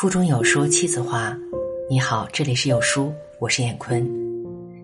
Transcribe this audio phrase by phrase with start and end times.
[0.00, 1.38] 腹中有书妻子话。
[1.90, 4.02] 你好，这里是有书，我是燕坤。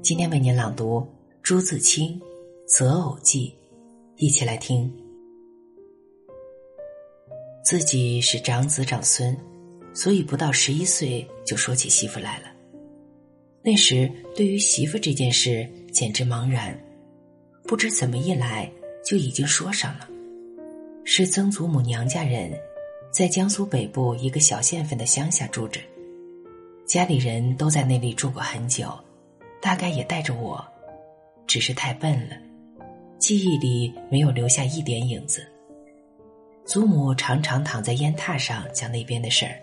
[0.02, 1.08] 今天为您朗读
[1.42, 2.20] 朱自清
[2.66, 3.48] 《择偶记》，
[4.22, 4.94] 一起来听。
[7.64, 9.34] 自己是长子长孙，
[9.94, 12.48] 所以不到十一岁就说起媳妇来了。
[13.62, 16.78] 那时对于媳妇这件事简直茫然，
[17.62, 18.70] 不知怎么一来
[19.02, 20.06] 就已经说上了。
[21.04, 22.52] 是曾祖母娘家人。
[23.16, 25.80] 在江苏北部一个小县份的乡下住着，
[26.84, 28.92] 家里人都在那里住过很久，
[29.58, 30.62] 大概也带着我，
[31.46, 32.36] 只是太笨了，
[33.18, 35.42] 记忆里没有留下一点影子。
[36.66, 39.58] 祖母常常躺在烟榻上讲那边的事儿，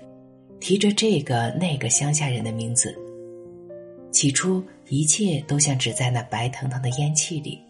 [0.59, 2.99] 提着这个那个乡下人的名字。
[4.12, 7.62] 起初一切都像只在那白腾腾的烟气里，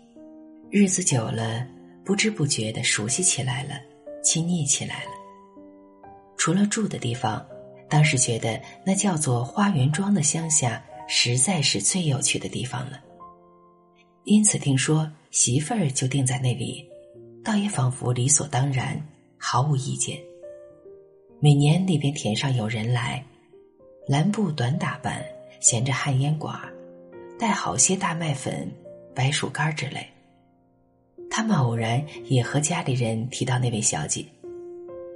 [0.70, 1.68] 日子久了，
[2.06, 3.72] 不知不觉的熟悉起来了，
[4.24, 5.23] 亲昵起来了。
[6.38, 7.46] 除了住的地方，
[7.90, 13.00] 当时觉得那叫做花园庄的乡下实在是最有趣的地方了。
[14.26, 16.88] 因此听说媳妇儿就定在那里，
[17.44, 19.00] 倒也仿佛理所当然，
[19.38, 20.18] 毫无意见。
[21.40, 23.24] 每年那边田上有人来，
[24.08, 25.24] 蓝布短打扮，
[25.60, 26.58] 衔着旱烟管，
[27.38, 28.72] 带好些大麦粉、
[29.14, 30.08] 白薯干之类。
[31.30, 34.26] 他们偶然也和家里人提到那位小姐。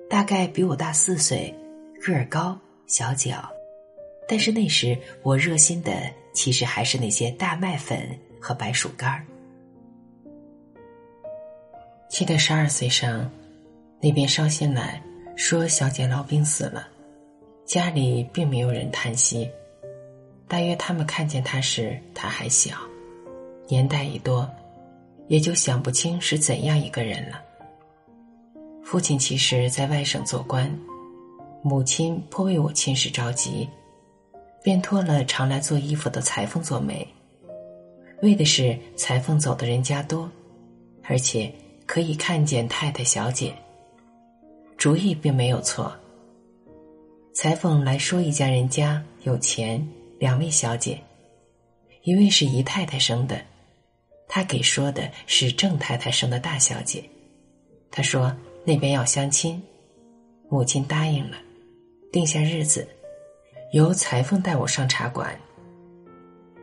[0.09, 1.53] 大概比我大四岁，
[2.01, 3.49] 个儿高，小脚，
[4.27, 5.93] 但是那时我热心的
[6.33, 9.25] 其实还是那些大麦粉和白薯干儿。
[12.09, 13.29] 记得十二岁上，
[13.99, 15.01] 那边捎信来
[15.35, 16.87] 说小姐老病死了，
[17.65, 19.49] 家里并没有人叹息，
[20.47, 22.77] 大约他们看见他时他还小，
[23.67, 24.49] 年代已多，
[25.27, 27.43] 也就想不清是怎样一个人了。
[28.89, 30.73] 父亲其实在外省做官，
[31.61, 33.67] 母亲颇为我亲事着急，
[34.63, 37.05] 便托了常来做衣服的裁缝做媒，
[38.21, 40.31] 为的是裁缝走的人家多，
[41.03, 41.53] 而且
[41.85, 43.53] 可以看见太太小姐。
[44.77, 45.93] 主意并没有错。
[47.33, 49.85] 裁缝来说一家人家有钱，
[50.17, 50.97] 两位小姐，
[52.03, 53.37] 一位是姨太太生的，
[54.29, 57.03] 他给说的是郑太太生的大小姐，
[57.91, 58.33] 他说。
[58.67, 59.63] 那边要相亲，
[60.49, 61.37] 母亲答应了，
[62.11, 62.85] 定下日子，
[63.71, 65.33] 由裁缝带我上茶馆。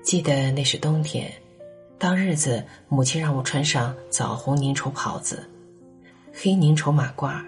[0.03, 1.33] 记得那是冬天，
[1.99, 5.49] 当日子，母亲让我穿上枣红凝绸袍子，
[6.31, 7.43] 黑凝绸马褂，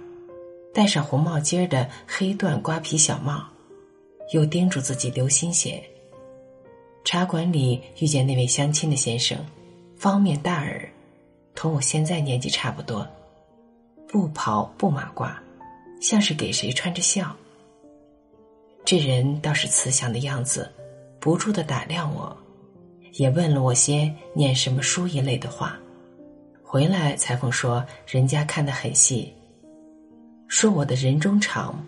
[0.72, 3.46] 戴上红帽尖的黑缎瓜皮小帽，
[4.32, 5.84] 又叮嘱自己留心些。
[7.04, 9.36] 茶馆里遇见那位相亲的先生，
[9.98, 10.88] 方面大耳，
[11.54, 13.06] 同我现在年纪差不多。
[14.08, 15.34] 不袍不马褂，
[16.00, 17.34] 像是给谁穿着笑。
[18.84, 20.70] 这人倒是慈祥的样子，
[21.18, 22.36] 不住的打量我，
[23.14, 25.76] 也问了我些念什么书一类的话。
[26.62, 29.32] 回来裁缝说人家看得很细，
[30.46, 31.84] 说我的人中长，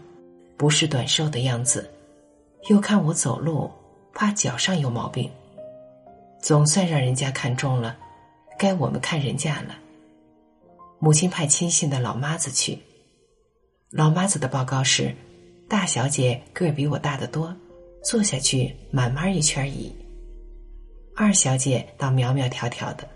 [0.57, 1.89] 不是短瘦的样子，
[2.69, 3.71] 又看我走路
[4.13, 5.31] 怕脚上有毛病，
[6.41, 7.97] 总算让人家看中了，
[8.59, 9.77] 该我们看人家了。
[11.01, 12.77] 母亲派亲信的老妈子去，
[13.91, 15.15] 老妈子的报告是：
[15.69, 17.55] 大小姐个儿比我大得多，
[18.03, 19.95] 坐下去慢慢一圈椅。
[21.15, 23.09] 二小姐倒苗苗条条的。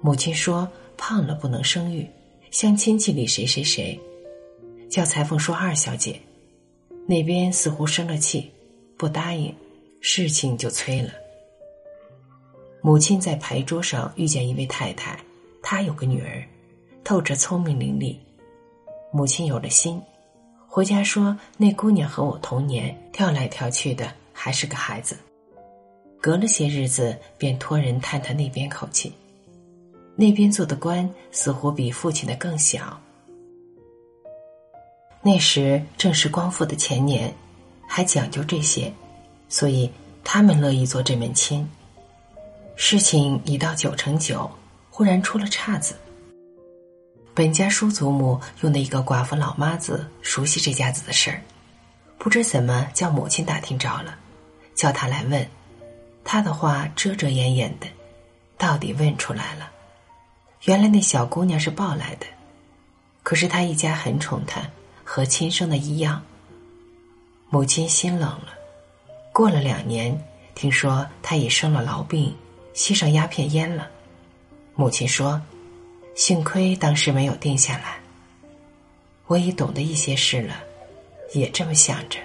[0.00, 2.04] 母亲说胖了不能生育，
[2.50, 3.98] 像亲戚里谁谁谁，
[4.90, 6.20] 叫裁缝说二小姐，
[7.06, 8.50] 那边似乎生了气，
[8.96, 9.54] 不答应，
[10.00, 11.12] 事情就催了。
[12.82, 15.16] 母亲在牌桌上遇见一位太太。
[15.68, 16.46] 他有个女儿，
[17.02, 18.16] 透着聪明伶俐。
[19.12, 20.00] 母亲有了心，
[20.68, 25.16] 回家说那姑娘和我同年，跳来跳去的，还是个孩子。
[26.20, 29.12] 隔了些日子，便托人探探那边口气。
[30.14, 32.96] 那边做的官似乎比父亲的更小。
[35.20, 37.34] 那时正是光复的前年，
[37.88, 38.92] 还讲究这些，
[39.48, 39.90] 所以
[40.22, 41.68] 他们乐意做这门亲。
[42.76, 44.48] 事情已到九成九。
[44.96, 45.94] 忽然出了岔子。
[47.34, 51.42] 本家叔祖母用的一个寡妇老妈子熟悉这家子的事儿，
[52.16, 54.16] 不知怎么叫母亲打听着了，
[54.74, 55.46] 叫他来问。
[56.24, 57.86] 他的话遮遮掩掩的，
[58.56, 59.70] 到底问出来了。
[60.62, 62.24] 原来那小姑娘是抱来的，
[63.22, 64.62] 可是他一家很宠她，
[65.04, 66.22] 和亲生的一样。
[67.50, 68.48] 母亲心冷了。
[69.30, 70.18] 过了两年，
[70.54, 72.34] 听说她已生了痨病，
[72.72, 73.90] 吸上鸦片烟了。
[74.78, 75.40] 母亲说
[76.14, 77.98] ：“幸亏当时没有定下来。
[79.26, 80.54] 我已懂得一些事了，
[81.32, 82.18] 也这么想着。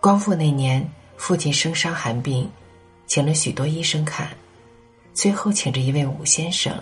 [0.00, 0.86] 光复那年，
[1.16, 2.48] 父亲生伤寒病，
[3.06, 4.28] 请了许多医生看，
[5.14, 6.72] 最后请着一位武先生。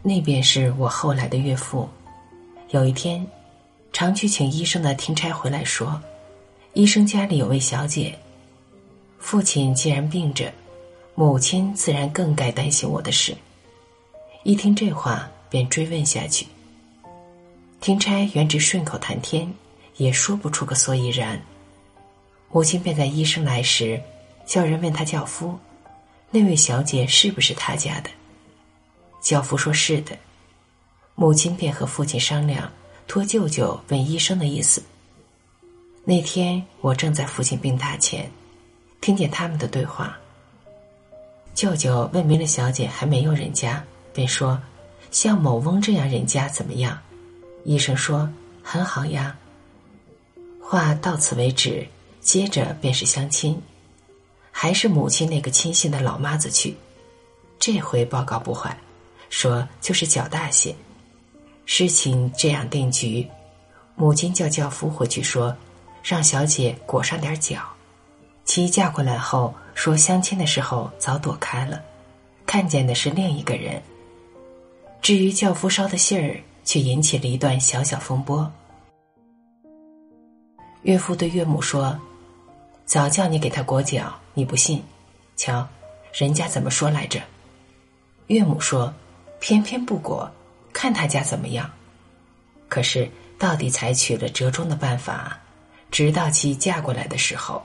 [0.00, 1.88] 那便是我后来的岳父。
[2.70, 3.26] 有一天，
[3.92, 6.00] 常去请医生的听差回来说，
[6.74, 8.16] 医生家里有位小姐。
[9.18, 10.52] 父亲既然病着，
[11.18, 13.36] 母亲自然更该担心我的事。
[14.44, 16.46] 一听这话，便追问下去。
[17.80, 19.52] 听差原只顺口谈天，
[19.96, 21.42] 也说不出个所以然。
[22.52, 24.00] 母亲便在医生来时，
[24.46, 25.58] 叫人问他轿夫，
[26.30, 28.10] 那位小姐是不是他家的？
[29.20, 30.16] 轿夫说是的。
[31.16, 32.70] 母亲便和父亲商量，
[33.08, 34.80] 托舅舅问医生的意思。
[36.04, 38.30] 那天我正在父亲病榻前。
[39.00, 40.16] 听见他们的对话，
[41.58, 43.82] 舅舅问明了小姐还没有人家，
[44.14, 44.62] 便说
[45.10, 46.96] ：“像某翁这样人家怎么样？”
[47.66, 48.32] 医生说
[48.62, 49.36] ：“很好呀。”
[50.62, 51.84] 话到此为止，
[52.20, 53.60] 接着便是相亲，
[54.52, 56.76] 还是母亲那个亲信的老妈子去。
[57.58, 58.78] 这回报告不坏，
[59.28, 60.72] 说就是脚大些。
[61.66, 63.26] 事情这样定局，
[63.96, 65.52] 母亲叫轿夫回去说，
[66.04, 67.62] 让小姐裹上点脚。
[68.48, 71.82] 其嫁过来后，说相亲的时候早躲开了，
[72.46, 73.80] 看见的是另一个人。
[75.02, 78.50] 至于轿夫捎的信儿，却引起了一段小小风波。
[80.80, 81.96] 岳父对岳母说
[82.86, 84.82] ：“早叫你给他裹脚，你不信，
[85.36, 85.68] 瞧，
[86.14, 87.20] 人家怎么说来着？”
[88.28, 88.90] 岳母说
[89.40, 90.28] ：“偏偏不裹，
[90.72, 91.70] 看他家怎么样。”
[92.66, 95.38] 可是到底采取了折中的办法，
[95.90, 97.62] 直到其嫁过来的时候。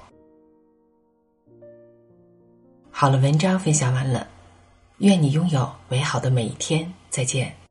[3.04, 4.28] 好了，文章分享完了，
[5.00, 6.94] 愿你拥有美好的每一天。
[7.10, 7.63] 再见。